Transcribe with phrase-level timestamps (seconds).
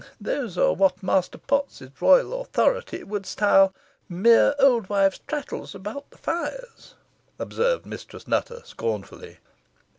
[0.19, 3.71] "These are what Master Potts's royal authority would style
[4.09, 6.65] 'mere old wives' trattles about the fire,'"
[7.37, 9.37] observed Mistress Nutter, scornfully.